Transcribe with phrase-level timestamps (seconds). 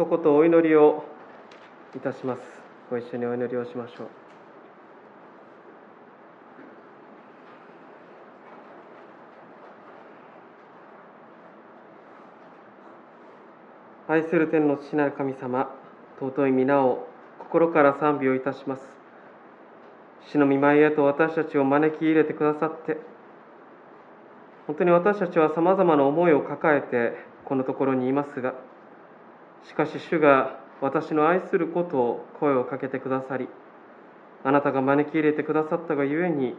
[0.00, 1.04] 一言お祈りを
[1.94, 2.40] いたします。
[2.88, 4.08] ご一緒にお祈りをしましょう。
[14.08, 15.70] 愛する天の父なる神様
[16.18, 17.06] 尊い皆を
[17.38, 18.82] 心から賛美をいたします。
[20.28, 22.96] 死の見舞いへと私たちを招き入れてくださって
[24.66, 28.54] 本当に私たちはさまざまな思いを抱えてこのところにいますが
[29.64, 33.48] しかし主が私の愛することを声をかけてくださり
[34.44, 36.54] あなたが招き入れてくださったがゆえに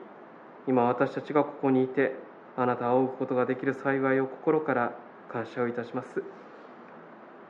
[0.67, 2.15] 今私たちがここにいて
[2.55, 4.95] あなたを追うことができる幸いを心から
[5.31, 6.23] 感謝をいたします。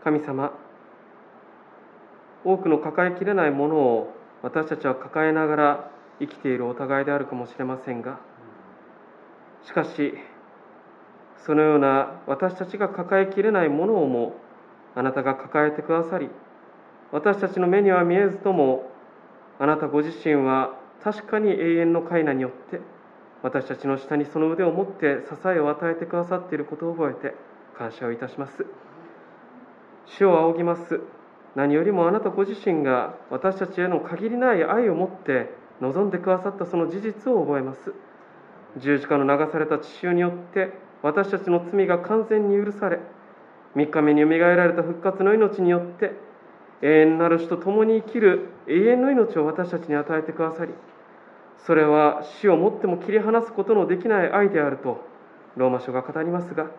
[0.03, 0.51] 神様
[2.43, 8.19] 多くの抱えきれないものを私たちは抱えながら生きているお互いであるかもしれませんが
[9.63, 10.15] しかし
[11.45, 14.35] そのような私たちが抱えきれないものをも
[14.95, 16.29] あなたが抱えてくださり
[17.11, 18.89] 私たちの目には見えずとも
[19.59, 22.79] あなたご自身は確かに永遠の階段によって
[23.43, 27.35] 私たちの下にその腕を持って支えを与えてくださっていることを覚えて
[27.77, 28.65] 感謝をいたします。
[30.05, 31.01] 主を仰ぎます。
[31.55, 35.49] 何よりもあなたご自身が私たちへの限りない愛を持って
[35.81, 37.93] 望んでくださったその事実を覚えます。
[38.77, 42.99] 十字架の流された血潮によって私たちの罪が完全に許され
[43.75, 46.11] 3日目によみがえられた復活の命によって
[46.81, 50.73] 永遠なる死と共に生きる永遠の命を私たちに与えてくださり
[51.65, 55.01] それは死をもっても切り離すことのできない愛であると
[55.55, 56.71] ローマ書が語りますが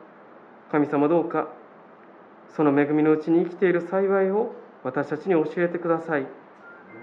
[0.71, 1.49] 神様どうか
[2.57, 6.27] その恵みのうちに生きている幸いを私たちに教えてください。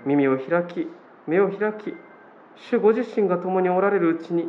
[0.05, 0.87] 耳を開き
[1.27, 1.93] 目を開き
[2.55, 4.45] 主ご自身が共におられるうちに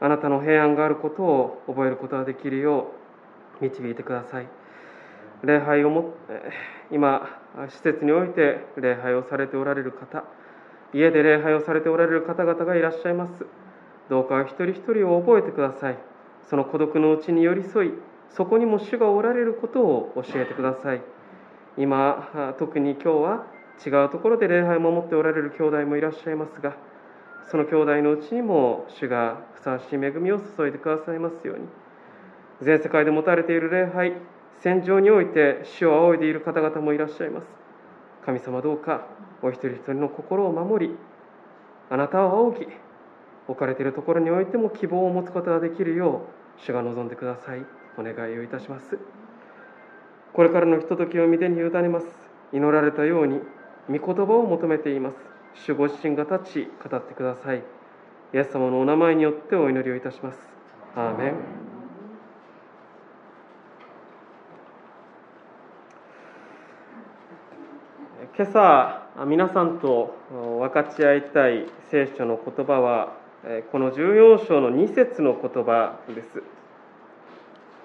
[0.00, 2.99] あなたの平安があることを覚えることができるよう
[3.60, 4.48] 導いてください。
[5.42, 6.14] 礼拝をも
[6.90, 7.28] 今
[7.68, 10.24] 施設において礼拝をされておられる方
[10.92, 13.46] 家で礼拝をされておられる方々がいらっしゃいます。
[14.08, 15.98] どうか一人一人を覚えてください。
[16.48, 17.92] その孤独のうちに寄り添い
[18.30, 21.02] そこにも主がおられることを教えてください。
[21.78, 23.46] 今特に今日は
[23.84, 26.76] 違うところで礼拝を守っておられる兄弟もいらっしゃいますが
[27.50, 31.68] その兄弟のうちにも主がふさわしい恵みを注いでくださいますように。
[32.62, 34.14] 全世界で持たれている礼拝
[34.60, 37.46] 戦場において主を仰いでいる方々もいらっしゃいます。
[38.24, 39.06] 神様どうか
[39.42, 40.94] お一人一人の心を守り
[41.88, 42.66] あなたを仰ぎ
[43.48, 46.26] 置かれているところにおいても希望を持つことができるよ
[46.58, 47.64] う主が望んでください。
[47.98, 48.98] お願いをいたします。
[50.32, 52.06] これからのひとときを御手に委ねます。
[52.52, 53.40] 祈られたように
[53.88, 55.16] 御言葉を求めています。
[55.54, 57.64] 主ご自身が立ち語ってください。
[58.32, 60.38] イエス様のお名前によってお祈りをいたします。
[60.94, 61.59] アーメン。
[68.40, 73.12] 今朝皆さんと分かち合いたい聖書の言葉は
[73.70, 76.42] この14章の2節の言葉です。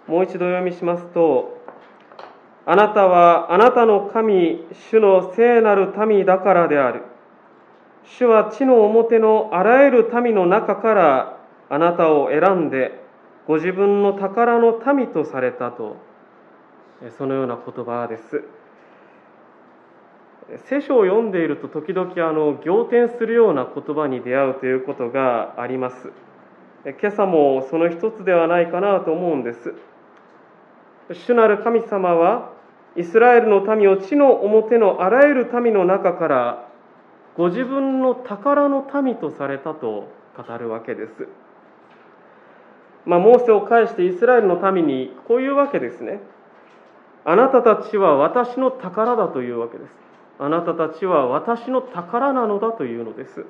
[0.07, 1.61] もう一度読みしますと
[2.65, 7.01] あなたはあなたの神主の聖なる民だからである。
[8.05, 11.37] 主は地の表のあらゆる民の中から
[11.69, 13.03] あなたを選んで
[13.45, 15.97] ご自分の宝の民とされたと。
[17.17, 18.45] そのような言葉です。
[20.67, 26.11] 聖書を読んでいると時々あの仰天するような言葉に出会うということがあります
[26.85, 29.73] 今朝もその一つではないかなと思うんです
[31.13, 32.53] 主なる神様は
[32.95, 36.69] イスラエルの民を地の表のあらゆる民の中から
[37.35, 40.07] ご自分の宝の民とされたと
[40.37, 41.27] 語るわけです。
[43.05, 46.21] まあ、モーセを介してイスラエルの民にこういうわけですね。
[47.25, 49.91] あなたたちは私の宝だというわけです。
[50.37, 53.45] あなたたちは私の宝なのだというのです。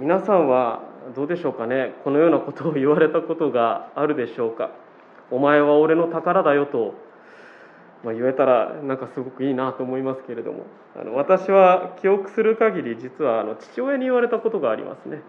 [0.00, 0.82] 皆さんは
[1.16, 1.94] どうでしょうかね？
[2.04, 4.70] このようなことを言われたことがあるでしょうか？
[5.30, 6.94] お前は俺の宝だよと、
[8.04, 10.66] まあ、言えたらなんかすごくいいなと思いますけれども。
[10.96, 15.22] あの私は記憶する限り実はあの父親に言われたことがありますね。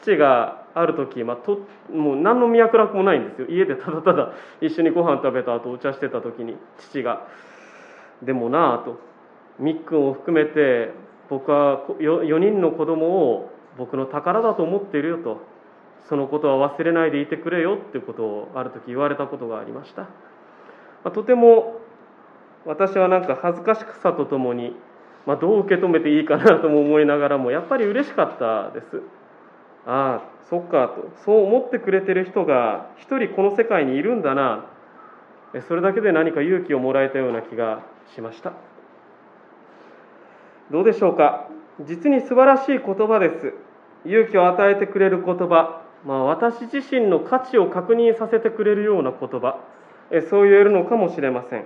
[0.00, 1.60] 父がある時、まあ、と
[1.92, 3.46] もう何の脈絡もないんですよ。
[3.48, 7.26] 家でただただ一緒にご飯食べた後お茶してた時に父が
[8.22, 8.98] 「でもなあ」と
[9.58, 10.92] 「みっくんを含めて
[11.28, 15.40] 僕は 4, 人の子供を僕の宝だと思っているよと
[16.08, 20.08] そのことは忘れないでいてくれよっていうことをある時言われたことがありました、ま
[21.04, 21.80] あ、とても
[22.66, 24.76] 私はなんか恥ずかしさとともに、
[25.26, 29.02] まあ、どう受け止めていいかなとも思いながらもやっぱり嬉しかったです。
[29.86, 31.10] ああそっかと。
[31.24, 34.66] そう思ってくれてる人が一人この世界にいるんだな。
[35.68, 37.82] それだけで何か勇気をもらえたような気が
[38.14, 38.52] しました。
[40.70, 41.48] どうでしょうか。
[41.86, 43.54] 実に素晴らしい言葉です。
[44.04, 49.60] 勇気を与えてくれる言葉、まあ、私自身の価値を確認させてくれるような言葉。
[50.28, 51.64] そう言えるのかもしれません。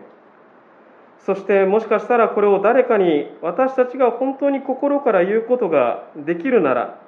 [1.21, 7.01] そしてもしかしたらこれを誰かに私たちが本当に心から言うことができるなら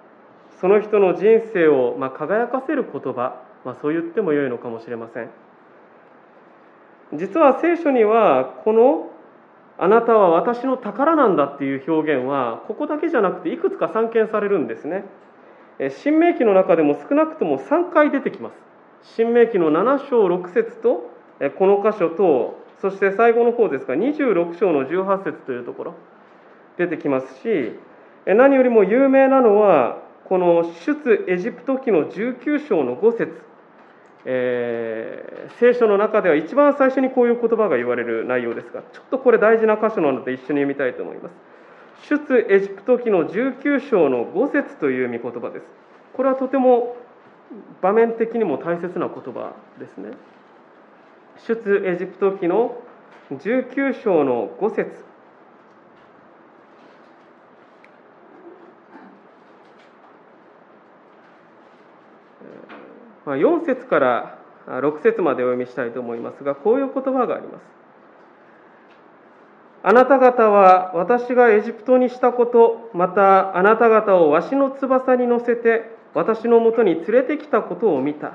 [0.61, 5.31] その人の人生をま輝かせる言葉、まあ、そう言ってもよいのかもしれません。
[7.15, 9.11] 実は聖書にはこの
[9.79, 15.05] 「あなたは私の宝なんだ」っていう表現はここだけじゃなくていくつか散見されるんですね。
[15.89, 18.55] 新明記の中でも少なくとも3回出てきます。
[19.03, 21.11] 新明記の7章6節と
[21.57, 25.95] この箇所とそして最後の方ですが26章の18節というところ
[26.77, 27.79] 出てきますし
[28.27, 33.43] 何よりも有名なのはこの出エジプト記の19章の5節。
[34.25, 41.35] えー、聖書の中では一番最初にこういう言葉が言われる内容ですがちょっとこれ大事な箇所なので一緒に読みたいと思います。
[42.09, 45.67] 出エジプト記の19章の5節という御言葉です。
[46.13, 46.95] これはとても
[47.83, 50.11] 場面的にも大切な言葉ですね。
[51.49, 52.77] 出エジプト記の
[53.33, 55.10] 19章の5節。
[63.27, 67.63] 4節から6節までお読みしたいと思いますがこういう言葉があります。
[69.83, 78.35] あなた方は私がエジプトにしたことまたあなた方をわしの翼に乗せて私のもとに連れてきたことを見た。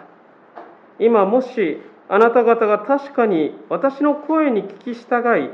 [1.00, 5.50] 今もしあなた方が確かに私の声に聞き従い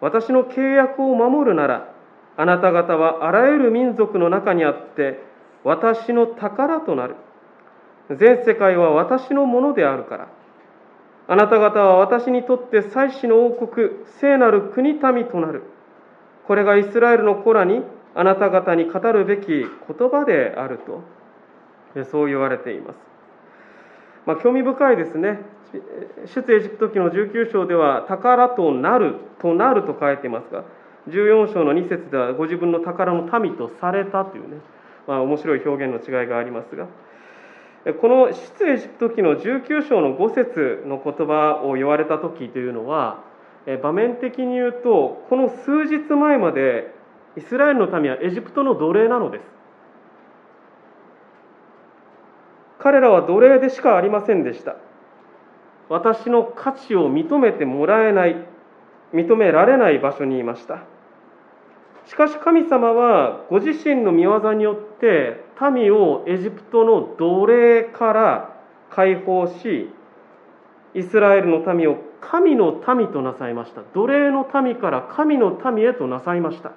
[0.00, 1.92] 私の契約を守るなら
[2.36, 5.22] あなた方はあらゆる民族の中にあって
[5.62, 7.16] 私の宝となる。
[8.10, 10.28] 全世界は私のものであるから。
[11.26, 13.88] あなた方は私にとって祭司の王国
[14.20, 15.62] 聖なる国民となる。
[16.46, 17.82] これがイスラエルの子らに
[18.14, 19.66] あなた方に語るべき言
[20.10, 21.02] 葉であると。
[22.10, 22.96] そう言われています、
[24.26, 25.38] まあ、興味深いですね。
[26.26, 30.62] 出エジプト記の19章では宝となるとなると書いていますが
[31.08, 34.58] 14章の2節ではご自分の宝の民とされたというね、
[35.08, 36.86] まあ、面白い表現の違いがありますが。
[37.92, 43.22] この出エジプト記の19章の5節の言葉を言われた時というのは
[43.82, 46.94] 場面的に言うとこの数日前まで
[47.36, 49.42] イスラエルの民はエジプトの奴隷なのです。
[52.78, 54.76] 彼らは奴隷でしかありませんでした。
[55.88, 58.36] 私の価値を認めてもらえない
[59.12, 60.84] 認められない場所にいました。
[62.06, 68.56] しかし神様はご自身の御業によって民をエジプトの奴隷から
[68.90, 69.90] 解放し
[70.94, 73.82] イスラエルの民を神の民となさいました。
[73.94, 76.72] 奴隷の民から神の民へとなさいました。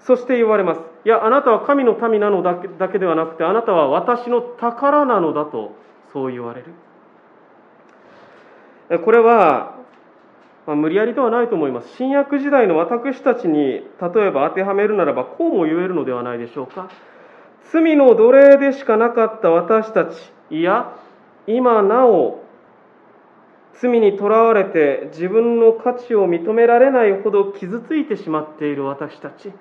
[0.00, 0.80] そして言われます。
[1.04, 5.72] いやあなたは神の民なのだけだけではなくてあなたは私の宝なのだと
[6.12, 6.72] そう言われる。
[9.04, 9.73] これは、
[10.66, 11.96] まあ、無理やりではないと思います。
[11.96, 13.82] 新約時代の私たちに例
[14.26, 16.88] えば当てはめるならばこうも言えるのではないでしょうか。
[17.72, 20.96] 罪の奴隷でしかなかった私たち、いや、
[21.46, 22.42] 今なお
[23.74, 29.52] 罪にとらわれて自分の価値を認められないほど傷ついてしまっている私たち。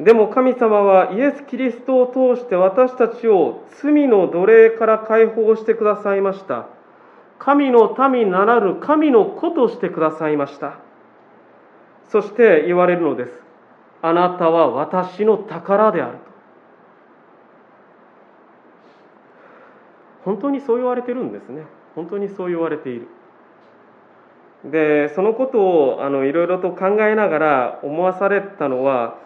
[0.00, 6.66] でも神様はイエス・キリストを通して私たちを罪の奴隷から解放してくださいました。
[7.38, 10.78] 神の民ならぬ神の子としてくださいました。
[12.08, 13.30] そして言われるのです。
[14.02, 16.24] あなたは私の宝であると。
[20.24, 21.64] 本当にそう言われてるんですね。
[21.94, 23.08] 本当にそう言われている。
[24.64, 29.18] でそのことをあのいろいろと考えながら思わされたのは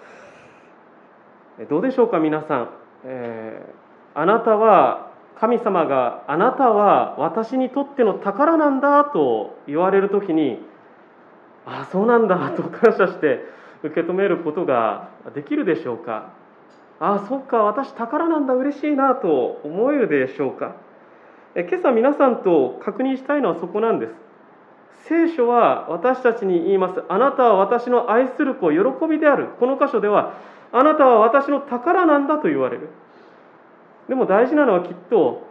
[1.71, 2.71] どうでしょうか皆さん、
[3.05, 5.08] えー、あなたは
[5.41, 10.59] 神様があなたは私にとっての宝なんだと言われる時に
[11.65, 13.45] ああそうなんだと感謝して
[13.83, 16.33] 受け止めることができるでしょうか。
[17.01, 20.75] ああそっか私宝なんだ嬉しいなと思えるでしょうか。
[21.55, 24.13] え今朝皆さんと確認したいのはそこなんです。
[25.05, 27.05] 聖書は私たちに言います。
[27.09, 28.79] あなたは私の愛する子喜
[29.09, 29.49] びである。
[29.61, 30.35] この箇所では
[30.73, 32.89] あなたは私の宝なんだと言われる。
[34.09, 35.43] でも大事なのはきっと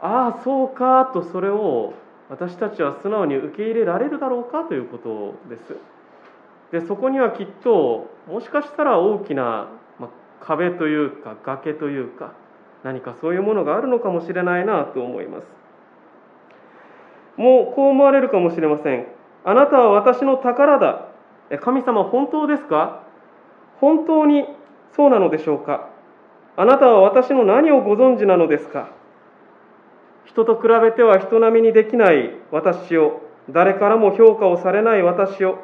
[0.00, 1.94] ああそうかとそれを
[2.28, 5.76] 私たちは素直に受け入れられるだろうかということです。
[6.72, 12.32] でそこにはきっともしかしたら大きな、まあ壁というか崖というか
[12.82, 15.44] 何かそういうものがあるのかもしれないなと思います。
[17.36, 19.06] もうこう思われるかもしれません。
[19.44, 21.08] あなたは私の宝だ。
[21.60, 23.02] 神様本当ですか？
[23.80, 24.46] 本当に
[24.96, 25.89] そうなのでしょうか？
[26.56, 28.90] あなたは私の何をご存知なのですか？
[30.26, 35.58] 人と比べては人並みにできない私を誰からも評価をされない私を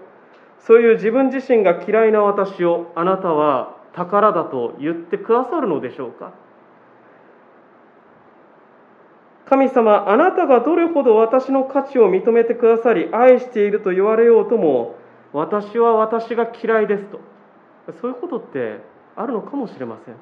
[0.59, 6.33] そういう自分自身が嫌いな私をあなたは宝だと言ってくださるのでしょうか？
[9.49, 14.97] 神様あなたがどれほど私の価値を認めてくださり愛していると言われようとも
[15.33, 17.21] 私は私が嫌いですと。
[18.01, 18.81] そういうことって
[19.15, 20.17] あるのかもしれません。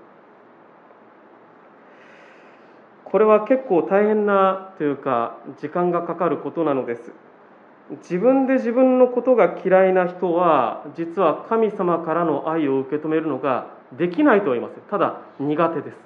[3.15, 7.13] これは結構大変なというか時間がかかることなのです。
[8.03, 15.97] 自分で自分のことが嫌いな人は実は神様からの愛を受け止めるのができないと言いますただ苦手です。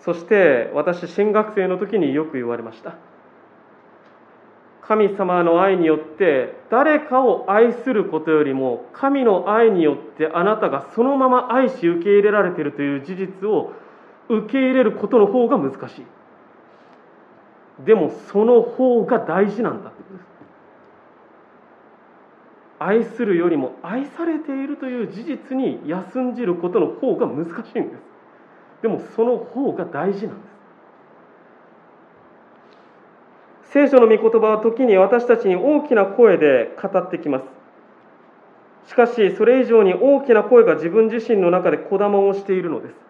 [0.00, 2.96] そして私新学生の時によく言われました。
[4.82, 13.72] 神様の愛によって誰かを愛することよりも神の愛によってあなたがそのまま愛し受け入れられているという事実を
[14.28, 16.06] 受け入れることの方が難しい。
[17.84, 20.26] でもその方が大事なんだってことです。
[22.78, 28.02] 愛するよりも愛されているという事実に休んじることの方が難しいんです。
[28.82, 30.54] でもその方が大事なんです。
[33.72, 38.90] 聖書の御言葉は時に私たちに大きな声で語ってきます。
[38.90, 43.03] しかしそれ以上に大きな声が自分自身の中でこだまをしているのです。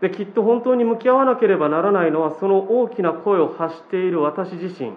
[0.00, 4.92] できっと本当に向き合わなければならないのはその大きな声を発している私自身。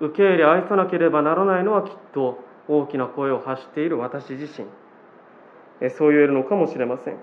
[0.00, 4.66] 受け入れ愛さなければならないのはきっと大きな声を発している私自身。
[5.90, 7.16] そう言えるのかもしれません。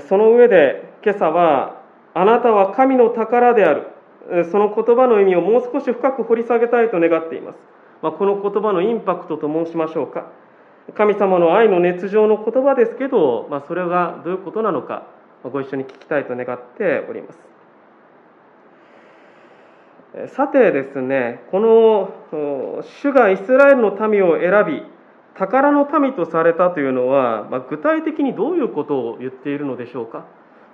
[0.00, 1.82] その上で今朝は
[2.14, 3.88] あなたは神の宝である。
[4.50, 7.58] その言葉の意味をもう少し深く掘り下げたいと願っています、
[8.02, 10.32] まあ、この言葉のインパクトと申しましょうか。
[10.94, 15.06] 神様の愛の熱情の言葉ですけど、まあ、それがどういうことなのか
[15.42, 17.38] ご一緒に聞きたいと願っております。
[20.34, 24.82] さてですねこの主がイスラエルの民を選び
[25.34, 30.24] 宝の民とされたというのは、まあ、具体的にどういうことを言っているのでしょうか、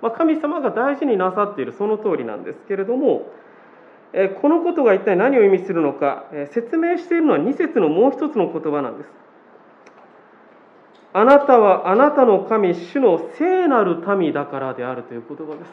[0.01, 3.25] まあ、神様が大事になさっているその通りなんですけれども
[4.41, 9.09] このことが一体何を意味するのか説明しているのは2節のもう一つの言葉なんです。
[11.15, 15.71] あなたはあなたの神、主の聖なる民だからであるという言葉です。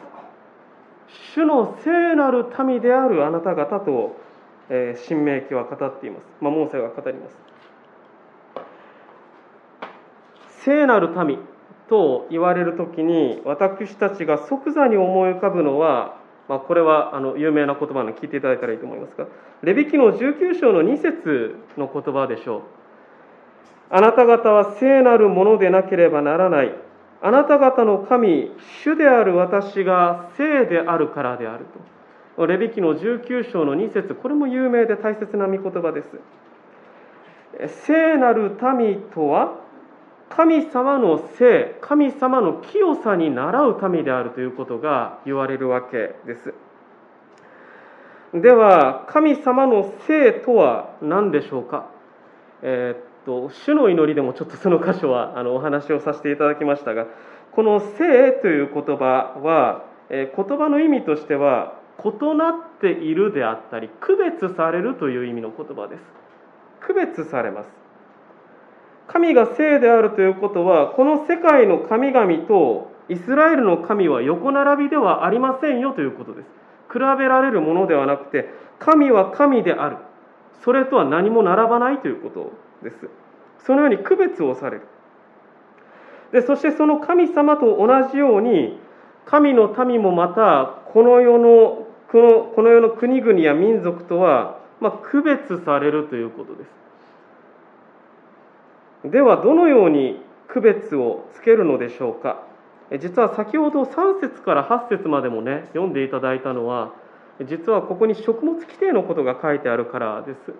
[1.33, 4.15] 主の聖なる民であるあなた方と、
[4.69, 6.23] えー、新明記は語っています。
[6.41, 7.35] まあ、モーセが語ります。
[10.63, 11.39] 聖なる民
[11.89, 16.17] と言われるときに、私たちが即座に思い浮かぶのは、
[16.47, 19.25] まあ、これはあの有名な言葉の聞いていただいたらいいと思いますが、
[19.63, 22.80] レビキの19章の2節の言葉でしょう。
[23.93, 26.73] あなた方は聖なるものでなければならない。
[27.21, 28.51] あなた方の神、
[28.83, 31.65] 主である私が聖であるからである
[32.37, 32.47] と。
[32.47, 36.09] レビキの19章の2節これも有名で大切な御言葉です。
[37.85, 39.59] 聖なる民とは、
[40.29, 46.53] 神様の聖、神様の清さに倣う民であるということが言われるわけです。
[48.33, 51.89] では、神様の聖とは何でしょうか、
[52.61, 57.07] えーと主の祈りでもちょっとその箇所はあのお話をさせていただきましたが
[57.51, 61.73] この「聖」という言葉は、え、言葉の意味としては
[62.03, 66.01] 異なっているであったり区別されるという意味の言葉です。
[66.79, 67.67] 区別されます。
[69.07, 76.47] 神が聖であるということはこの世界の神々とイスラエルの神は横並びではありませんよということです。
[76.91, 78.49] 比べられるものではなくて
[78.79, 79.97] 神は神である。
[80.63, 82.70] それとは何も並ばないということ。
[82.83, 82.95] です。
[83.65, 84.87] そのように区別をされる。
[86.31, 88.79] でそしてその神様と同じように
[89.25, 96.65] 神の民もまたこの世のこのこの世の国々や民族とは、まあ、区別されるということで
[99.03, 99.11] す。
[99.11, 102.43] ではどのように区別をつけるのでしょうか。
[102.99, 106.91] 実は先ほど3節から8節までもね読んでいただいたのは
[107.47, 110.53] 実はここに食物規定のことが書いてあるからです。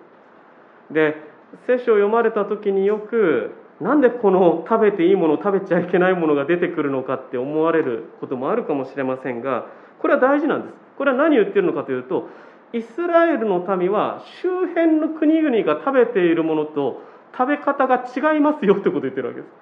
[0.90, 1.31] で
[1.66, 9.66] 聖書を読まれた時によくなんでこの食べていいもの食べちゃいけないものが出てくるのかって思われることもあるかもしれませんが
[10.00, 10.74] これは大事なんです。
[10.98, 12.28] これは何を言ってるのかというと
[12.72, 17.02] イスラエルの民は周辺の国々が食べているものと
[17.36, 19.52] 食べ方が違いますよということを言ってるわけです。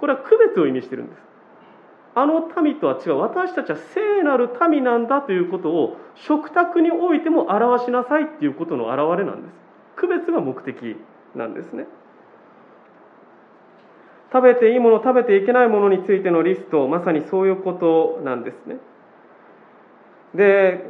[0.00, 1.18] これは区別を意味してるんです。
[2.14, 3.18] あの民とは違う。
[3.18, 9.54] 私たちは聖なる民なんだということを食卓においても表しなさいっていうことの表れなんです。
[9.96, 10.96] 区別が目的。
[11.34, 11.86] なんですね。
[14.32, 18.76] 食べていいもの食べていけないものについてのリストまさにそういうことなんですね。
[20.34, 20.84] で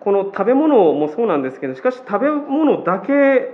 [0.00, 3.48] この食べ物もそうなんですけどしかし食べ物だけ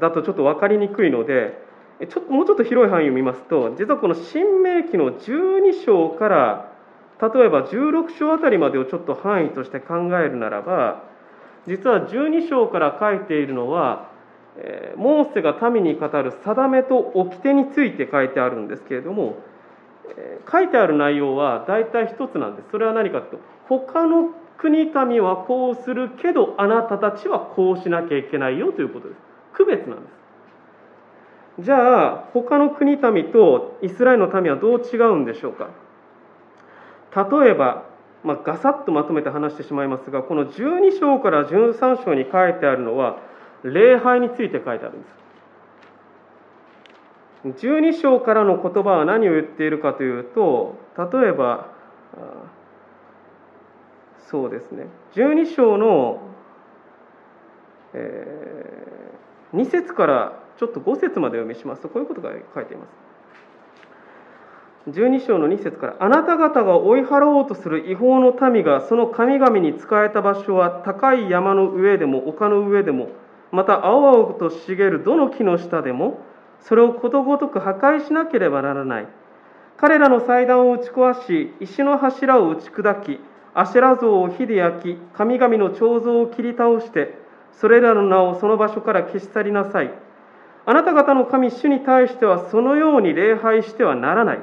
[0.00, 1.62] だとちょっと分かりにくいので
[2.08, 6.72] ちょっともうちょっと広い範囲を見ますと実はこの新明記の12章から
[7.22, 11.04] 例えば16章あたりまでをちょっと範囲として考えるならば
[11.68, 14.10] 実は12章から書いているのは
[14.96, 19.36] モーセが民に語る定めと掟について書いてあるんですけれども
[20.50, 22.68] 書いてある内容は大体一つなんです。
[22.70, 29.20] それは何かというと他の国民はこうするけどあなたたちはこうしなきゃいけないよということです。
[29.54, 30.08] 区別なんで
[31.58, 31.64] す。
[31.64, 35.70] じゃあ他の国民とイスラエルの民はどう違うんでしょうか。
[37.14, 37.84] 例えば、
[38.24, 43.18] まあ、ガサッとまとめて話してしまいますがこの12章から13章に書いてあるのは
[43.64, 45.14] 礼拝について書いてあるんです。
[47.64, 51.68] 12章からの言葉は何を言っているかというと例えば
[54.30, 54.86] そうですね。
[55.14, 56.20] 12章の、
[57.92, 63.04] えー、2節からちょっと5節まで読みしますとこういうことが書いています。
[64.90, 73.08] 12章の2節からあなた方が追い払おうとする違法の民がその神々に仕えた場所は高い山の上でも丘の上でも
[73.54, 76.20] また青々と茂るどの木の下でも
[76.60, 79.08] それをことごとく破壊しなければならない。
[79.76, 83.20] 彼らの祭壇を打ち壊し石の柱を打ち砕き
[83.54, 87.18] アシェラ像を火で焼き神々の彫像を切り倒して
[87.52, 89.92] それらの名をその場所から消し去りなさい。
[90.66, 94.38] あなた方の神主に対してはそのように礼拝してはならない。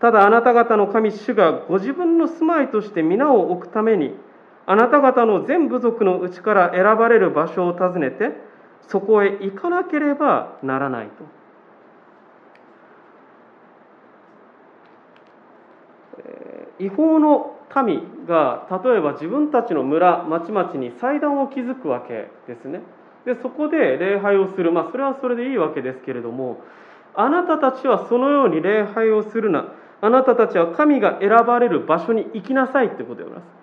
[0.00, 4.14] ただあなた方の神主がご自分の住まいとして皆を置くために
[4.70, 8.32] あなた方の全部族のうちから選ばれる場所を訪ねて
[8.86, 11.24] そこへ行かなければならないと。
[16.78, 22.82] 違法の民が例えば自分たちの村町々に祭壇を築くわけですね。
[23.24, 24.70] でそこで礼拝をする。
[24.70, 26.60] まあそれはそれでいいわけですけれども
[27.14, 29.72] あなたたちはそのように礼拝をするな。
[30.02, 33.57] あなたたちは神が選ばれる場所に行きなさいってことでございます。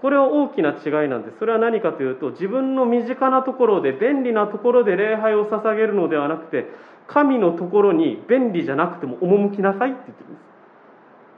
[0.00, 1.38] これは大きな違いなんです。
[1.38, 6.66] それは何かというと自分の身近なところで便利なところで礼拝を捧げるのではなくて
[7.06, 10.50] 神のところに便利じゃなくても赴きなさいって言ってるんです。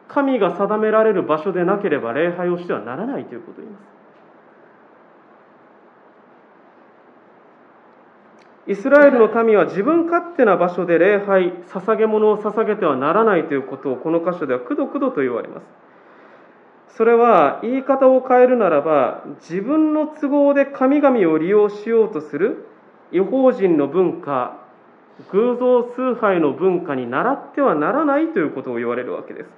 [0.08, 3.92] 神が定められる場所でなければ礼拝をしてはならないということを言います。
[8.68, 15.64] イスラエルの民は自分勝手な場所で礼拝、捧げ物を捧げてはならないということをこの箇所ではくどくどと言われます。
[16.96, 22.66] それは言い方を変えるならば自分の都合で神々を利用しようとする
[23.12, 24.62] 違法人の文化
[25.30, 29.48] 偶像崇拝の文化に倣ってはならないということを言われるわけです。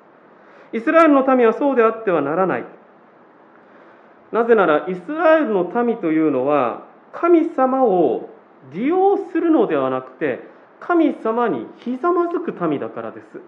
[0.72, 2.64] イスラエルの民はそうであってはならない。
[4.32, 8.28] なぜならイスラエルの民というのは神様を
[8.72, 10.40] 利用するのではなくて
[10.80, 13.40] 神様にひざまずく民だからです。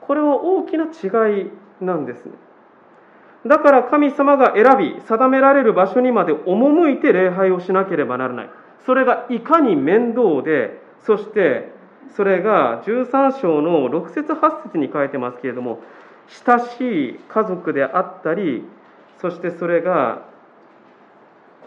[0.00, 2.32] これは大きな違いなんですね。
[3.46, 8.50] だから神様が選び定められる場所にまで赴いて礼拝をしなければならない。
[8.86, 11.72] それがいかに面倒でそして
[12.16, 15.80] それが13章の6節8節に書いてますけれども
[16.46, 18.64] 親しい家族であったり
[19.20, 20.22] そしてそれが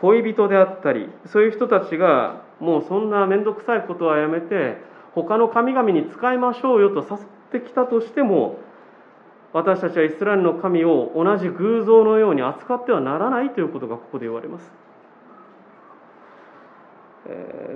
[0.02, 4.78] 恋人であったりそういう人たちがもうそんな面倒くさいことはやめて
[5.14, 8.60] 他の神々に使いましょうよと誘ってきたとしても
[9.56, 14.70] 私たちはイスラエルの神を同じ偶像のように扱ってはならないということがここで言われます。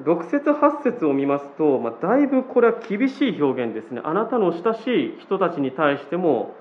[0.04, 4.02] 6節8節を見ますと、まあ、だいぶこれは厳しい表現ですね。
[4.04, 6.54] あなたの親しい人たちに対しても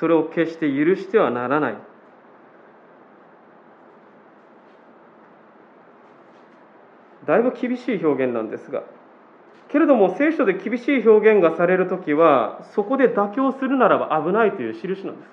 [0.00, 1.76] それを決して許してはならない。
[7.26, 8.84] だいぶ厳しい表現なんですが
[9.72, 15.28] けれども聖書で厳しい表現がされるときはそこで妥協するならば危ないという印なんです。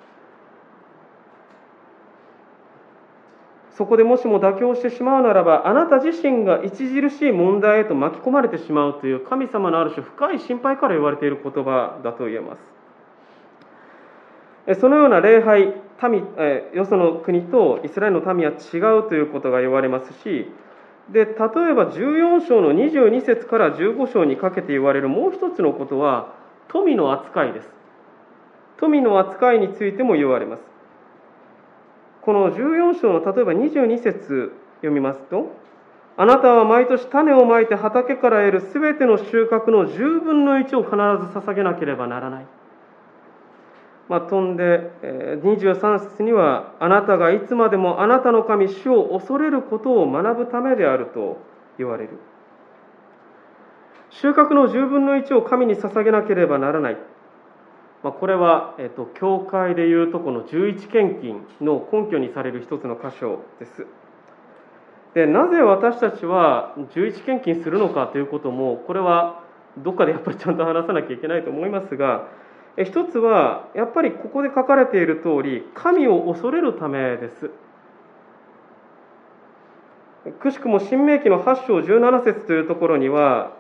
[3.75, 12.57] そこでもしも妥協してしまうならばあなた自身が著しい問題へと巻き込まれてしまうという神様のある種深い心配から言われている言葉だと言えま
[14.67, 14.79] す。
[14.79, 15.73] そのような礼拝
[16.09, 16.25] 民
[16.73, 20.49] よその国とイスラエルの民は違うということが言われますし
[21.11, 21.35] で例え
[21.73, 26.33] ば14章の22節から15章にかけて言われるもう一つのことは
[26.67, 27.69] 富の扱いです
[28.79, 30.61] 富の扱いについても言われます
[32.21, 35.51] この14章の例えば22節読みますと
[36.15, 42.45] あなたは毎年種をまいて畑から得るすべての収穫の10分の1を必ず捧げなければならない。
[44.09, 51.37] まあ、飛んで23節にはあなたがいつまでもあなたの神主を恐れることを学ぶためであると
[51.77, 52.19] 言われる。
[54.09, 56.97] 収穫の10分の1を神に捧げなければならない。
[58.03, 63.85] まあ、これは、えっと、教会でいうとこの11献金の根拠にされる一つの箇所です。
[65.13, 69.43] でなぜ私たちは11献金するのかということもこれは
[69.77, 72.27] どっかでやっぱりちゃんと話さなきゃいけないと思いますが
[72.77, 77.51] 一つはやっぱりここで書かれている通り神を恐れるためです。
[80.39, 83.53] くしくも新明記の8章17節というところには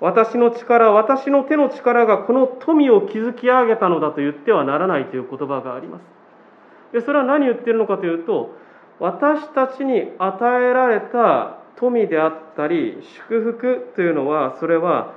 [0.00, 6.02] 私の力私の手の力がこの富を築き上げたのだと言ってはならないという言葉があります。
[6.92, 8.54] でそれは何言ってるのかというと
[8.98, 15.14] 私たちに与えられた富であったり祝福というのはそれは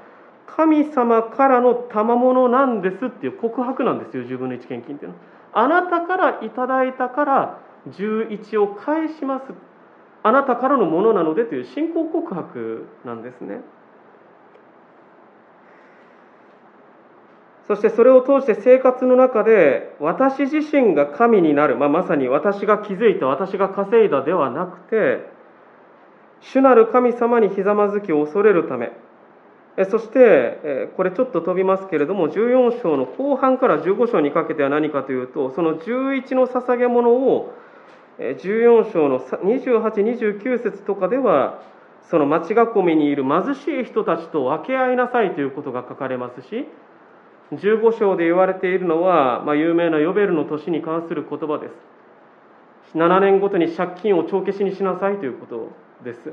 [0.47, 5.17] 神様からの賜物なんですっていう告白なんですよ10分の1献金っていうの。
[5.17, 9.45] はあなたからいただいたから11を返します。
[10.23, 13.61] あなたからのものなのでという信仰告白なんですね。
[17.67, 25.25] そしてそれを通して生活の中で私自身が神になる、まあ、まさに私が気づいた私が稼いだではなくて
[26.41, 28.91] 主なる神様にひざまずきを恐れるため
[29.89, 37.53] そしてこれちょっと飛びますけれども14章の後半から15章にかけては何かというとその11の捧げ物を
[38.19, 41.63] 14章の2829節とかでは
[42.11, 46.67] その町囲みにいる貧しい人たちと分け合いなさいということが書かれますし
[47.51, 51.73] 15章で言われているのは、まあ、有名なヨベルの年に関する言葉です。
[52.95, 55.69] 7年ごとに借金を帳消しにしなさいということ
[56.03, 56.31] です。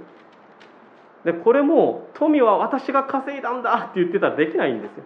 [1.24, 5.04] で、これも富は私が稼いだんだって言ってたらできないんですよ。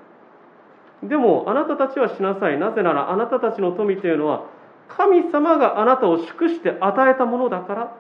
[1.09, 2.59] でも、あなたたちはしなさい。
[2.59, 4.45] なぜなら、あなたたちの富というのは、
[4.89, 7.97] 神様があなたを祝して与えたものだから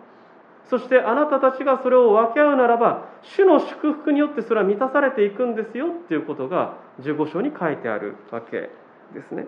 [0.70, 8.70] そしてあなたたちがそれを分け合うならば主の祝福によってそれは満たされていくんですよっていうことが15章に書いてあるわけ
[9.12, 9.46] ですね。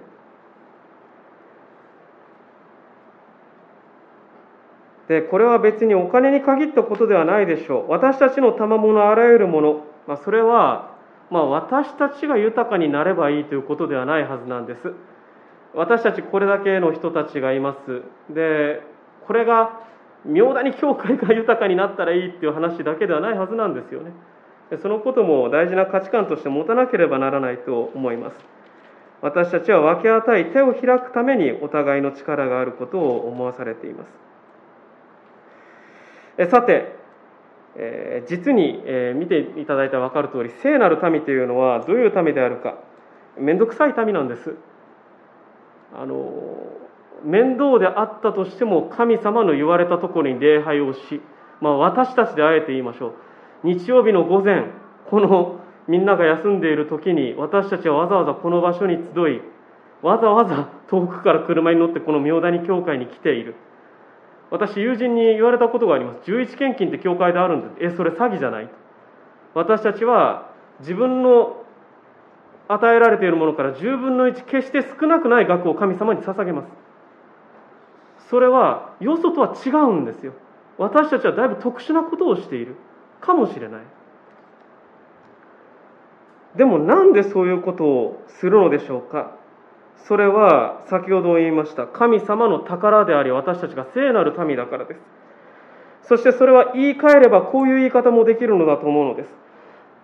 [5.08, 7.90] でこれは別にお金に限ったことではないでしょう。
[7.90, 10.96] 私たちの賜物あらゆるもの、まあ、それは、
[11.30, 14.92] まあ、私たちが豊かになればいいということではないはずなんです。
[15.74, 18.02] 私たちこれだけの人たちがいます。
[18.34, 18.82] で
[19.26, 19.80] これが
[20.24, 24.12] 妙だに教会が豊かになったらいいっていう話だけではないはずなんですよね。
[24.82, 28.36] そのことも大事な価値観として持たなければならないと思います。
[29.22, 34.25] 私たちは分け与え手を開くためにお互いの力があることを思わされています。
[36.44, 36.94] さて
[37.76, 42.78] え実にえ見ていただいたら分かる通り聖なる民というのはどういう民であるか。
[43.38, 44.56] 面倒くさい民なんです。
[45.94, 46.32] あの
[47.24, 51.20] 面倒であったとしても神様の言われたところに礼拝をし、
[51.60, 53.12] まあ、私たちであえて言いましょう。
[53.64, 54.64] 日曜日の午前
[55.10, 59.42] このみんなが休んでいる時に私たちはわざわざこの場所に集い
[60.02, 63.54] わざわざ遠くから車に乗ってこの明谷教会に来ている。
[64.50, 66.30] 私友人に言われたことがあります。
[66.30, 67.68] 11献金って教会であるんだ。
[67.80, 68.70] えそれ詐欺じゃない？
[69.54, 71.64] 私たちは自分の
[72.68, 76.68] 与えられているものから10分の1決して少なくない額を神様に捧げます。
[78.28, 80.32] それはよそとは違うんですよ。
[80.78, 82.76] 私たちはだいぶ特殊なことをしている。
[83.20, 83.80] かもしれない。
[86.56, 89.36] でもなんでそういうことをするのでしょうか？
[90.04, 95.00] それは先ほど言いました神様の宝であり私たちが聖なる民だからです。
[96.02, 99.34] そしてそれは言い換えればこういう言い方もできるのだと思うのです。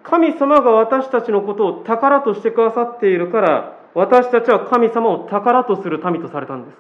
[0.02, 6.76] 神様が私たちのことを宝としてくださっているから私たちは神様を宝とする民とされたんです。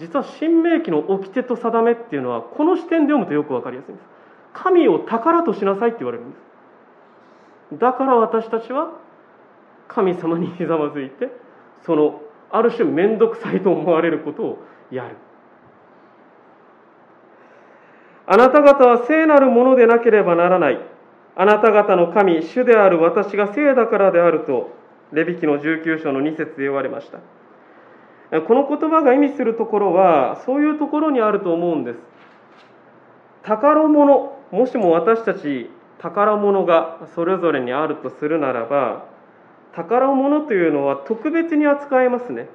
[0.00, 4.06] 実は新明記の掟と定めっていうのはこの視点で読むとよく分かりやすいんです。
[4.52, 7.78] 神を宝としなさいって言われるんです。
[7.80, 8.92] だから私たちは
[9.88, 11.28] 神様にひざまずいて
[11.84, 12.20] その
[12.50, 14.58] ある種面倒くさいと思われることを
[14.90, 15.16] やる。
[18.26, 20.78] あなた方は聖なるものでなければならない。
[21.34, 24.70] あなた方の神主である私が聖だからであると
[25.12, 27.18] レビキの19章の2節で言われました。
[28.40, 31.98] この言葉が意味するところはそういうところにあると思うんです。
[33.42, 39.04] 宝物もしも私たち宝物がそれぞれにあるとするならば
[39.74, 42.48] 宝物というのは特別に扱えますね。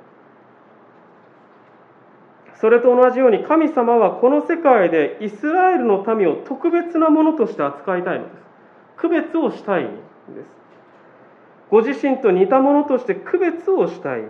[2.56, 8.43] それと同じように神様はこの世界でイスラエルの民を特別なものとして扱いたいのです。
[8.97, 9.97] 区別をしたいんです。
[11.69, 14.21] ご自身と似たものとして区別をしたい。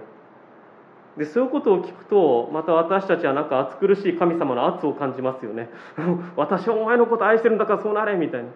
[1.17, 5.69] でそういうことを聞くとまた私たちはなんか暑苦しい神様の圧を感じますよね。
[6.35, 8.49] 私はお前のこと愛してるんだからそうなれみたいな。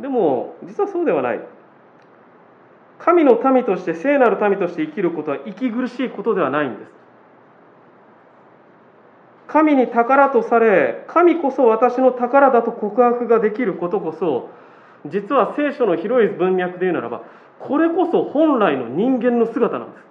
[0.00, 1.40] でも実はそうではない。
[2.98, 6.90] 神の民として聖なる民として生きることは息苦しいことではないんです。
[9.48, 14.50] 神に宝とされ神こそ私の宝だと告白ができることこそ
[15.06, 17.22] 実は聖書の広い文脈で言うならば
[17.60, 20.06] これこそ本来の人間の姿なんです。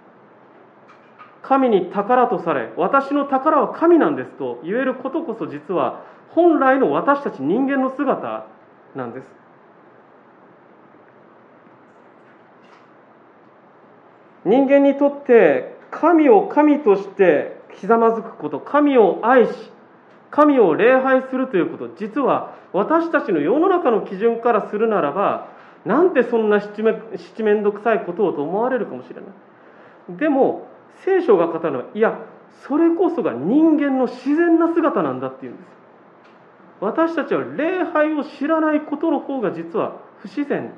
[1.42, 8.48] 神に宝とされ私の宝は神なんですと言えることこそ実は本来の私たち人間の姿
[8.96, 9.45] なんです。
[14.46, 19.54] 人間にとって神を神としてひざまずくこと神を愛し
[20.32, 21.96] 神を礼拝するということ。
[21.96, 25.48] 実は私たちの世の中の基準からするならば
[25.86, 29.24] なんてそんな七面倒くさいことをと思われるかもしれない。
[30.18, 30.68] でも
[31.04, 32.20] 聖書が語るのはいや
[32.68, 35.68] それこそが人間の自然な姿なんだっていうんです。
[36.82, 40.74] 私たちは礼拝を知らないことの方が実は不自然。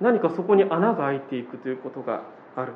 [0.00, 2.22] 何かそこに穴が開いていくということが
[2.56, 2.72] ある。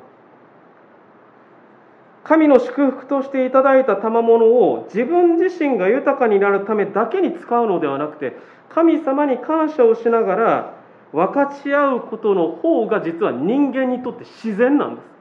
[2.23, 8.37] 神の祝福としていただいた賜物を自分自身が豊かになるためだけに使うのではなくて
[8.69, 10.73] 神様に感謝をしながら
[11.11, 15.13] 分かち合うことの方が実は人間にとって自然なんです。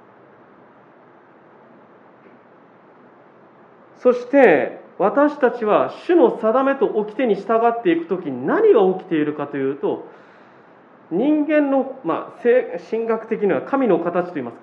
[4.02, 10.06] そして私たちは主の定めと掟に従っていく時に何が起きているかというと
[11.12, 12.42] 人間の、まあ、
[12.90, 14.54] 神学的には神の形といいます。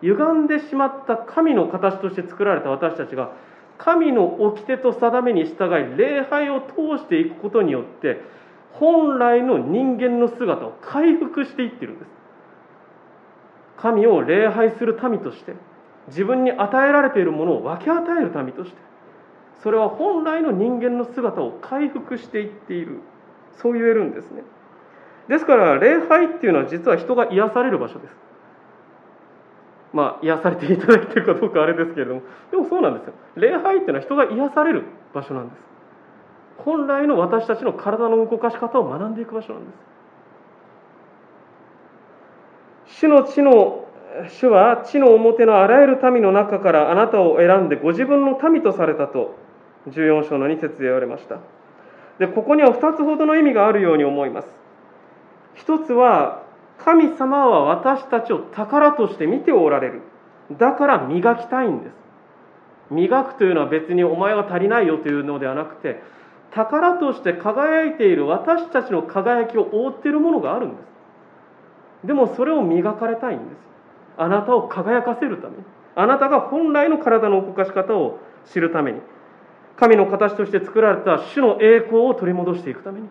[0.00, 3.32] 歪んでしまった神の形として作られた私たちが
[3.76, 8.20] 神の掟と定めに従い礼拝を通していくことによって
[8.72, 12.08] 本来の人間の姿を回復していってるんです。
[13.76, 15.54] 神を礼拝する民として
[16.08, 18.76] 自分に与えられているものを分け与える民として
[19.62, 23.00] それは本来の人間の姿を回復していっている。
[23.60, 24.42] そう言えるんですね。
[25.28, 28.14] ですから礼拝っていうのは実は人が癒される場所です。
[29.92, 32.22] まあ癒されていただいてるかどうかあれですけれども。
[32.50, 33.12] でもそうなんですよ。
[33.36, 35.58] 礼拝っていうのは人が癒される場所なんです。
[36.58, 39.72] 本来の私たちの体の動かし方を学んでいく場所なんで
[42.86, 42.98] す。
[43.00, 43.84] 主の地の
[44.28, 49.36] 主は地の表のあらゆる民の中からあなたを選んでご自分の民とされたと
[49.90, 51.38] 14章の2節で言われました。
[52.18, 54.48] でここには2つほどの意味があるように思います。
[55.54, 56.42] 一つは
[56.78, 60.02] 神様は私たちを宝として見ておられる。
[60.52, 61.92] だから磨きたいんです。
[62.90, 66.00] 磨くというのは別にお前は足りないよというのではなくて
[66.52, 70.82] 宝として輝いている私たちの輝きを覆っているものがあるんで
[72.02, 72.06] す。
[72.06, 73.58] でもそれを磨かれたいんです。
[74.16, 75.64] あなたを輝かせるために。
[75.94, 79.00] あなたが本来の体の動かし方を知るために。
[79.76, 83.08] 神の形として作られた主の栄光を取り戻していくために。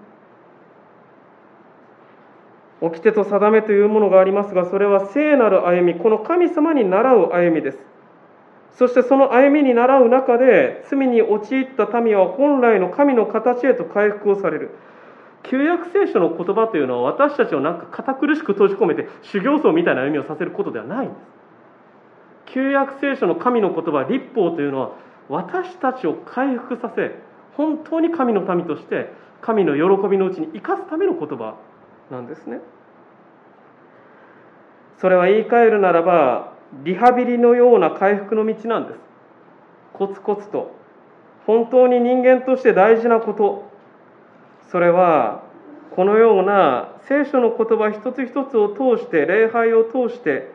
[2.81, 7.79] 掟と定めというものがありますがそれは聖なる歩みこの神様に倣う歩みです。
[8.73, 14.69] そしてその歩みに倣う中で罪に陥った民は本来の神の形へと回復をされる。
[15.43, 21.21] 旧約聖書の言葉というのは私たちをなんか堅苦しく閉じ込めて修行僧みたいな歩みをさせることではないんです。
[22.47, 24.91] 旧約聖書の神の言葉立法というのは
[25.29, 27.15] 私たちを回復させ
[27.55, 29.11] 本当に神の民として
[29.41, 31.55] 神の喜びのうちに生かすための言葉。
[32.11, 32.59] なんですね。
[34.99, 38.99] それは言い換えるならばリハビリのような回復の道なんです。
[39.93, 40.75] コツコツと。
[41.45, 43.69] 本当に人間として大事なこと。
[44.71, 45.43] それは
[45.95, 50.51] このような聖書の言葉一つ一つを通して礼拝を通して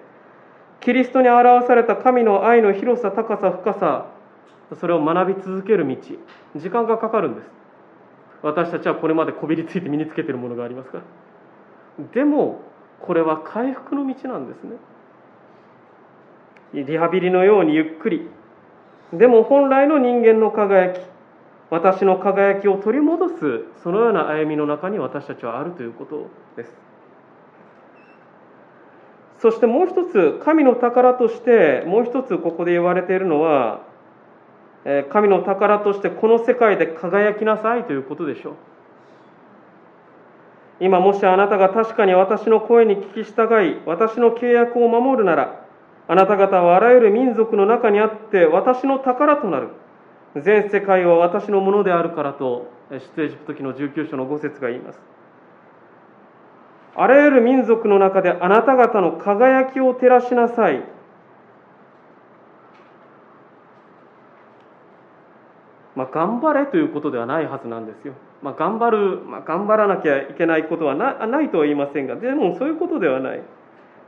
[0.81, 4.07] キリストに表された神の愛の広さ高さ深さ
[4.79, 5.97] それを学び続ける道。
[6.57, 7.51] 時間がかかるんです。
[8.43, 11.05] 私たちはこれまでこびりついて身につけているものがありますから。
[12.13, 12.63] でも
[13.01, 14.77] これは回復の道なんですね。
[16.75, 18.29] リハビリのようにゆっくり。
[19.13, 21.01] でも本来の人間の輝き
[21.69, 26.73] 私の輝きを取り戻すそのような歩みの中に私たちはあるということです。
[29.39, 33.81] そしてもう一つ神の宝としてもう一つここで言われているのは
[35.11, 38.55] 神の宝としてこの世界で輝きなさいということでしょう。
[40.83, 45.65] 今もしあなたが確かに私の声に聞き従い私の契約を守るなら
[46.09, 49.69] あなた方はあらゆる民族の中にあって私の宝となる。
[50.35, 54.99] 全世界は私のものであるからと出エジプト記の19章の5節が言います。
[56.97, 60.83] あらゆる民族の中であなた方の輝きを照らしなさい。
[65.95, 68.15] まあ、頑張れということではないはずなんですよ。
[68.43, 73.43] まあ、頑張る、まあ、頑張らなきゃいけないことはなないとは言いませんが、でもそういうことではない。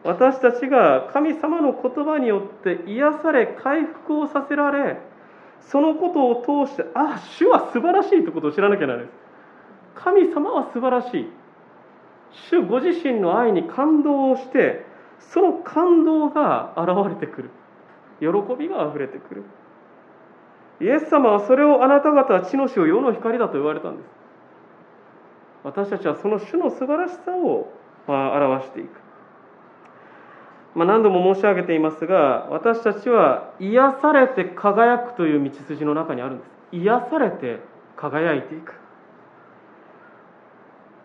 [0.03, 4.99] 私たちが神様の言葉によって癒され、回復をさせられ、
[5.61, 9.17] そのことを通して、ああ、主は素晴らしいということを知らなきゃならないです。
[9.95, 11.29] 神様は素晴らしい。
[12.51, 14.85] 主ご自身の愛に感動をして、
[15.19, 17.51] その感動が現れてくる。
[18.21, 19.45] 喜びがあふれてくる。
[20.81, 24.07] イエス様はそれをあなた方は地の死を世の光だと言われたんです。
[25.63, 27.73] 私たちはその主の素晴らしさを
[28.07, 28.89] 表していく、
[30.75, 36.51] まあ、何度も申し上げていますが私たちは癒されて輝くという道筋の中にあるんです。
[36.73, 37.61] 癒されて
[37.97, 38.75] 輝いていく。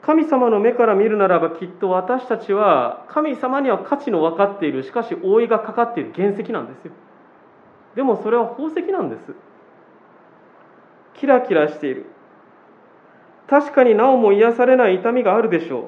[0.01, 4.84] 神様の目から見るならばきっと私たちは神様には価値の分かっている。
[4.84, 6.13] しかし覆いがかかっている。
[6.13, 6.93] 原石なんですよ。
[7.95, 9.36] でもそれは宝石なんです。
[11.19, 12.05] キラキラしている。
[13.47, 15.84] 確かになおも癒されない痛みがあるでしょう。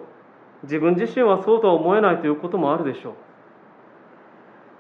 [0.64, 3.14] 自分自身はそうとは思えないということもあるでしょう。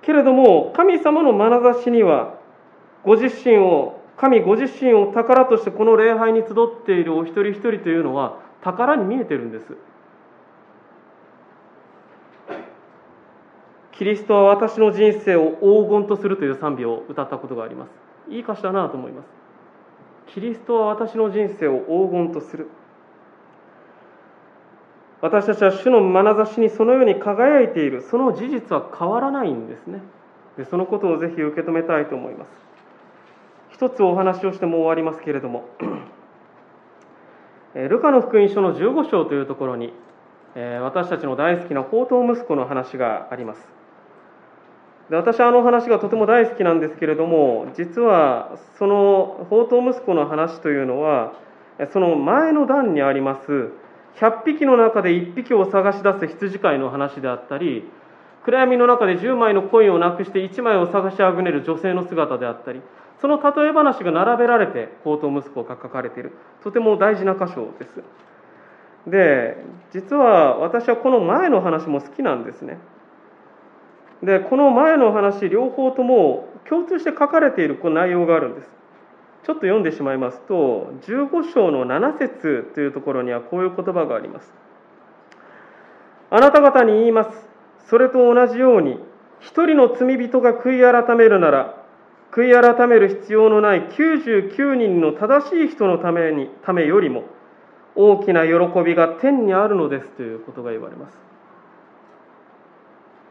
[0.01, 2.35] けれども神様の眼差しには
[3.03, 9.77] ご自身を神ご自身を宝としてこの礼拝に集っているお一人一人というのは宝に見えてるんです。
[13.93, 17.91] キリストは私の人生を黄金とするという賛美を歌ったことがあります。
[18.29, 19.40] いい歌詞だなと思います。
[20.33, 22.67] キリストは私の人生を黄金とする。
[25.21, 28.01] 私たちは主の眼差しにそのように輝いている。
[28.01, 30.01] その事実は変わらないんですね。
[30.57, 32.49] でそのことをぜひ受け止めたいと思います。
[33.71, 35.65] 一つお話をしても終わりますけれども。
[37.75, 39.93] ルカの福音書の15章というところに
[40.81, 43.80] 私たちの大好きな宝刀息子の話があります。
[45.11, 51.33] で私はあの話がとても大好きなんですけれども実はその宝刀息子の話というのは
[51.91, 53.71] その前の段にあります
[54.21, 57.83] 100匹の中で1匹を探し出す羊飼いの話であったり
[58.45, 62.81] 暗闇の中で10枚のコインをなくして1枚を探しあぐねる女性の姿であったり
[63.19, 66.31] その例え話が並べられて宝刀息子が書かれている。
[66.63, 68.01] とても大事な箇所です。
[69.05, 69.57] で
[69.91, 72.79] 実は私はこの前の話も好きなんですね。
[74.23, 78.67] でこの前のお話両方とも共通して書かれているこの内容があるんです。
[79.43, 84.53] ちょっと読んでしまいますと15章の7節というところにはこういう言葉があります。
[86.29, 87.31] あなた方に言います。
[87.87, 88.99] それと同じように
[89.39, 91.81] 一人の罪人が悔い改めるなら
[92.31, 97.23] 悔い改める必要のない99人の正しい人のためにためよりも
[97.95, 101.30] 大きな喜びが天にあるのですということが言われます。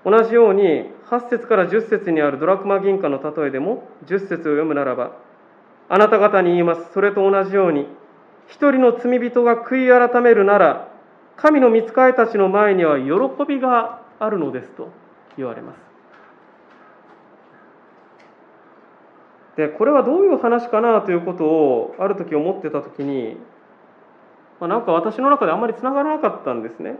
[0.04, 5.12] 同じように8節から10節にあるドラクマ銀貨の例えでも10節を読むならば
[5.88, 6.92] あなた方に言います。
[6.94, 7.86] それと同じように
[8.46, 10.88] 一人の罪人が悔い改めるなら
[11.36, 14.88] 神の御使いたちの前には喜びがあるのですと
[15.36, 15.78] 言われます。
[19.56, 23.36] でこれはどういう話かなということをある時思ってた時に、
[24.60, 26.96] まあ、なんか私の中であんまりつながらなかったんですね。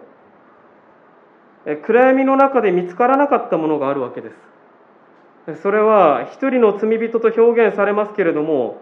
[1.67, 4.31] 暗闇の中で見つからなかったものがあるわけで
[5.47, 5.61] す。
[5.63, 8.81] それは一人の罪人と表現されますけれども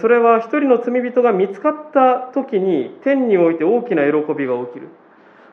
[0.00, 4.88] それは一人の罪人が見つかった時に天において大きな喜びが起きる。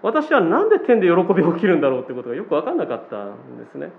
[0.03, 3.89] 私は何で天で喜びが起きるんだろうということがよく分かんなかったんですね。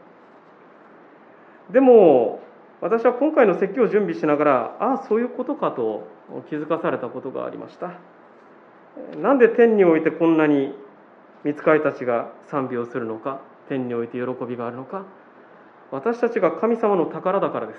[1.71, 2.41] でも
[2.81, 6.07] 私は今回の説教を準備しながらああそういうことかと
[6.51, 7.93] 気づかされたことがありました。
[9.17, 10.75] なんで天においてこんなに
[11.45, 15.05] 見つかりたちが賛美をするのか天において喜びがあるのか
[15.91, 17.79] 私たちが神様の宝だからです。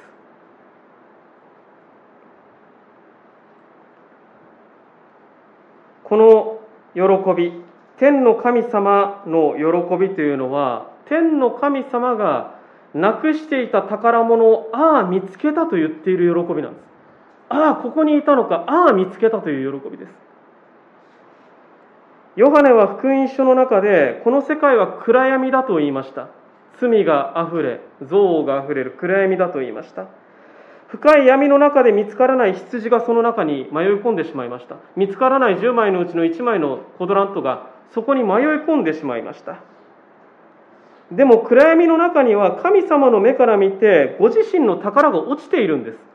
[6.04, 6.60] この
[6.96, 7.54] 喜び
[7.98, 12.56] 天の神様の喜びというのは天の神様が
[12.96, 16.84] なくしていた宝物をああ見つけたと言っている喜びなんです。
[17.50, 20.29] ああここにいたのかああ見つけたという喜びです。
[22.40, 26.30] ヨハネは福音書の中でこの世界は暗闇だと言いました。
[26.80, 30.08] 罪があふれ憎悪があふれる暗闇だと言いました。
[30.88, 34.78] 深い闇の中で見つからない羊がその中に迷い込んでしまいました。
[34.96, 39.60] 見つからない10枚のうちの1枚のコドラントがそこに迷い込んでしまいました。
[41.12, 46.09] でも暗闇の中には神様の目から見てご自身の宝が落ちているんです。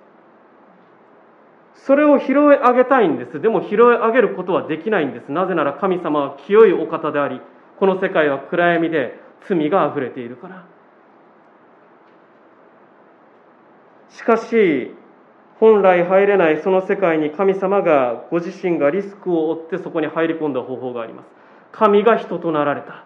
[1.75, 3.41] それを拾い上げたいんです。
[3.41, 5.31] でも拾い上げることはできないんです。
[5.31, 7.41] なぜなら神様は清いお方であり
[7.79, 9.19] この世界は暗闇で
[9.49, 10.65] 罪があふれているから。
[14.09, 14.95] しかし
[15.59, 21.27] 本来入れないその世界に神様がご自身がリスクを負ってそこに入り込んだ方法があります。
[21.73, 23.05] 神が人となられた。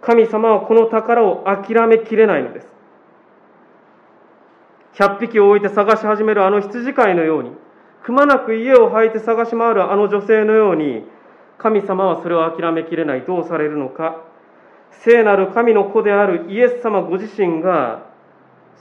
[0.00, 2.68] 神様はこの宝を諦めきれないのです。
[4.94, 7.52] 100匹を置いて探し始めるあの羊飼いのように
[8.04, 11.04] くまなく家を履いて探し回るあの女性のように
[11.58, 13.22] 神様はそれを諦めきれない。
[13.22, 14.24] どうされるのか。
[15.04, 18.06] 聖なる神の子であるイエス様ご自身が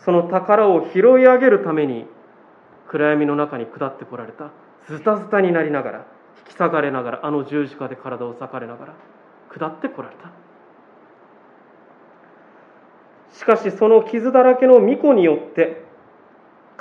[0.04, 2.08] その宝を拾い上げるために
[2.88, 4.50] 暗闇の中に下ってこられた。
[4.88, 6.06] ズタズタになりながら
[6.40, 8.96] 引き裂かれながらあの十字架で体を裂かれながら
[9.54, 10.32] 下ってこられた。
[13.38, 15.91] しかしその傷だらけの巫女によって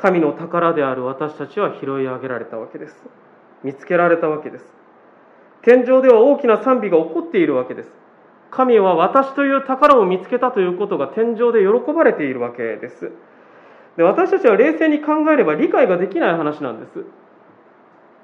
[0.01, 2.96] 神の宝である私たちは拾い上げられたわけです。
[3.62, 4.64] 見つけられたわけです。
[5.62, 7.92] 天上では大きな賛美が起こっているわけです。
[8.51, 13.12] 神は私という宝を見つけたということが天上で喜ばれているわけです。
[13.98, 17.05] で私たちは冷静に考えれば理解ができない話なんです。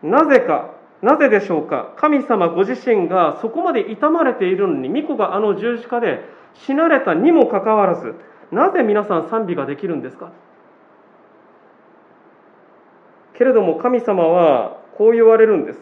[0.02, 0.70] なぜか
[1.02, 1.92] なぜでしょうか？
[1.96, 6.24] 神様ご自身がそこまで痛まれているのに巫女があの十字架で
[6.54, 8.14] 死なれたにもかかわらず
[8.50, 10.32] なぜ皆さん賛美ができるんですか？
[13.36, 15.80] けれども神様はこう言われるんです。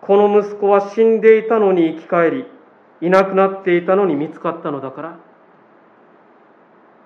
[0.00, 2.46] この息子は死んでいたのに生き返り
[3.00, 5.18] いなくなっていたのに見つかったのだから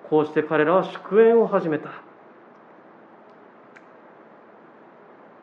[0.09, 1.89] こうして彼らは祝宴を始めた。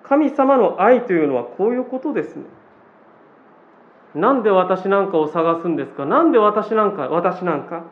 [0.04, 2.44] 神様の愛というのはこういうことですね。
[4.14, 6.04] なんで私なんかを探すんですか？
[6.04, 7.84] なんで私なんか私なんか？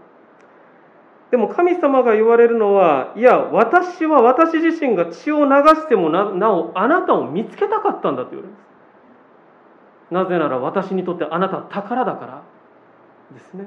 [1.30, 5.50] でも神様が言われるのはいや私は私自身が血を流
[5.80, 8.68] してもなおあなたを見つけたかったんだと言われます。
[10.10, 12.42] なぜなら私にとってあなたは宝だから。
[13.32, 13.66] ですね。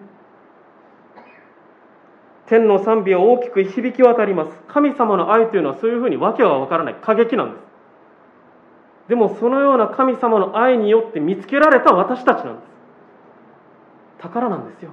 [2.48, 4.52] 天の賛美は大きく響き渡ります。
[4.68, 6.96] 神様の愛というのはそういうふうに訳は分からない。
[6.96, 7.64] 過激なんです。
[9.08, 12.72] でもそのような神様の愛によって見つけられた私たちなんです。
[14.20, 14.92] 宝なんですよ。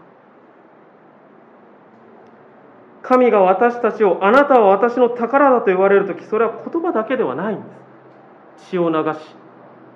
[3.08, 7.62] 神が私たちをあなたは私の宝だと言われる時それは言葉だけではないんで
[8.58, 8.70] す。
[8.70, 9.18] 血を流し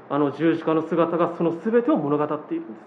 [0.08, 2.84] あの十字架の姿がその全てを物語っているんです。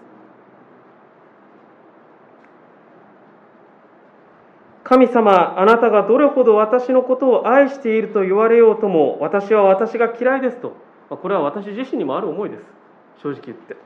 [4.82, 10.74] 神様あなたがどれほど私のことを愛していると言われようとも私は私が嫌いですと。
[11.08, 12.62] これは私自身にもある思いです。
[13.22, 13.76] 正直言って。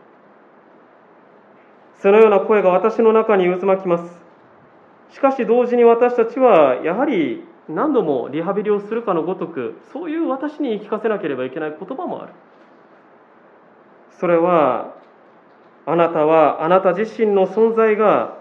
[1.99, 4.20] そのような声が私の中に渦巻きます。
[5.11, 12.33] しかし同時に私たちはやはり何度もリハビリをするかのごとくそういう私に言い聞かせなければいけない言葉もある。
[14.19, 14.95] それは
[15.87, 18.39] あなたはあなた自身の存在が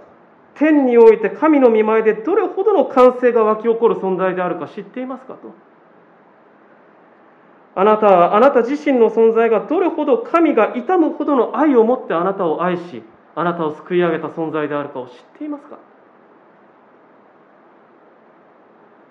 [0.55, 5.53] 天において神の見舞いでどれほどの歓声が湧き起こる存在であるか知っていますかと。
[7.75, 13.03] あなたはあなた自身の存在がどれほど神が痛むほどの愛を持ってあなたを愛し
[13.35, 15.79] あなたを救い上げた存在であるかを知っていますか。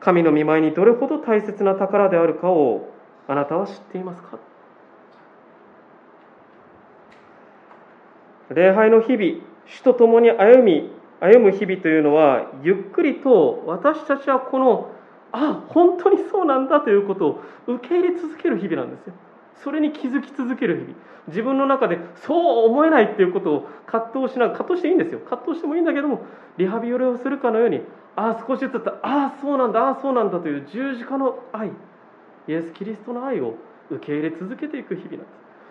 [0.01, 2.89] 神の見舞いにどれほど大切な宝であるかを
[3.27, 4.39] あなたは知っていますか？
[8.51, 10.91] 礼拝の日々主と共に歩み
[11.21, 14.93] 歩む日々というのはゆっくりと私たちはこの
[15.33, 19.15] あ本当にそうなんだということを受け入れ続ける日々なんですよ。
[19.63, 20.95] それに気づき続ける日々。
[21.29, 25.21] 自分の中でそう思えないっていうことを葛藤しながら葛藤していいんですよ。
[25.21, 26.23] 葛藤してもいいんだけども
[26.57, 27.83] リハビリをするかのように
[28.17, 33.55] ああ少しずつああそうなんだああそうなんだという十字架の愛イエス・キリストの愛を
[33.91, 35.27] 受け入れ続けていく日々なん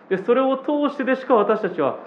[0.09, 0.19] です。
[0.21, 1.99] でそれを通してでしか私たちは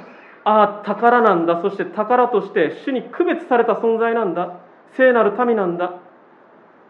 [0.44, 4.60] ああ宝なんだそして宝として主に区別された存在なんだ
[4.96, 5.98] 聖なる民なんだ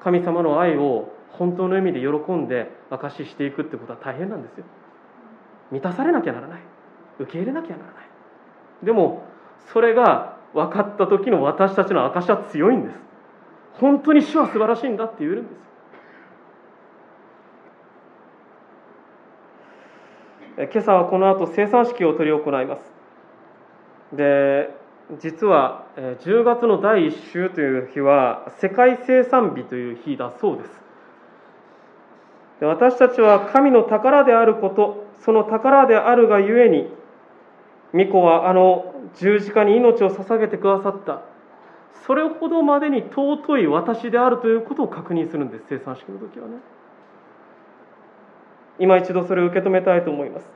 [0.04, 4.64] 神様の愛を本当の意味で喜んで証ししていくってことは大変なんですよ。
[5.70, 6.60] 満たされなきゃならない。
[7.18, 8.04] 受け入れなきゃならない。
[8.82, 9.22] でも
[9.72, 12.98] それが分かった時の私たちの証は強いんです。
[13.74, 15.60] 本当に主は素晴らしいんだって言えるんです。
[20.72, 22.92] 今朝はこの後生産式を執り行います。
[24.12, 24.74] で
[25.18, 30.82] 実は10月の第1週という日は世界生産日という日だそうです。
[32.60, 36.88] 私たちは神の宝であることその宝であるがゆえに
[37.92, 41.22] 御子はあの十字架に命を捧げてくださった。
[42.06, 45.64] それほどまでに尊い私であるということを確認するんです。
[45.68, 46.54] 生産式の時はね。
[48.78, 50.50] 今一度それを受け止めたいと思います。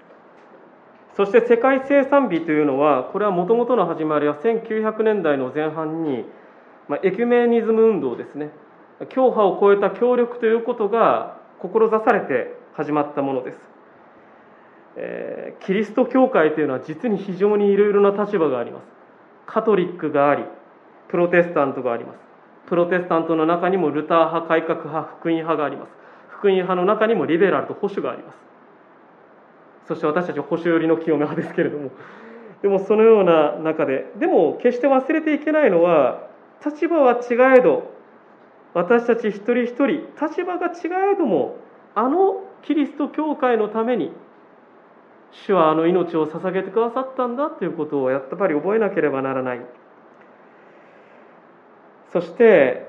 [1.15, 6.25] そして世界生産日というのはこれはもともとの始まりは1900年代の前半に、
[6.89, 8.51] まあ、エキュメニズム運動ですね。
[9.11, 13.59] 教派を超えた協力ということが志されて始まったものです、
[14.97, 18.85] えーキリスト教会というのは実に非常にいろいろな立場があります。
[19.47, 20.45] カトリックがあり
[21.09, 22.19] プロテスタントがあります。
[22.67, 25.93] プロテスタントの中にもルター派改革派福音派があります。
[26.29, 28.39] 福音派の中にもリベラルと保守があります。
[29.89, 31.91] そして私たちは保守寄りの清め派ですけれども。
[32.63, 36.29] でもそのような中ででも決して忘れていけないのは
[36.65, 37.91] 立場は違えど
[38.73, 39.87] 私たち一人一人
[40.21, 41.57] 立場が違えども
[41.95, 44.13] あのキリスト教会のために
[45.47, 49.61] 主はあの命を捧げてくださったんだということをやっぱり覚えなければならない。
[52.13, 52.89] そして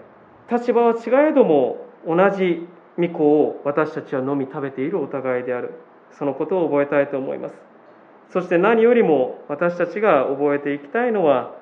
[0.51, 2.67] 立場は違えども同じ
[2.97, 5.73] 御子を私たちは飲み食べているお互いである。
[6.11, 7.55] そのことを覚えたいと思います。
[8.29, 11.55] そして何よりも私たちが覚えていきたいのは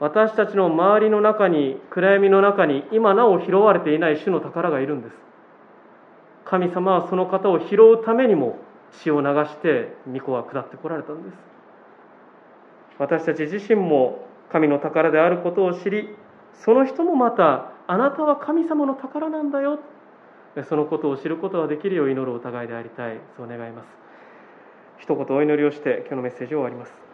[0.00, 5.14] 私たちの周りの中に暗闇の中に今なお拾われていない主の宝がいるんです。
[6.44, 8.58] 神様はその方を拾うためにも
[8.92, 11.34] 血を流して御子は下ってこられたんです。
[12.98, 16.16] 私たち自身も神の宝であることを知り
[16.54, 19.78] その人もまたあなたは神様の宝なんだよ。
[20.68, 23.18] そのことを知ることができるよう祈るお互いでありたい。
[23.36, 23.86] そう願います。
[24.98, 27.05] 一言お祈りをして今日のメッセージを終わります。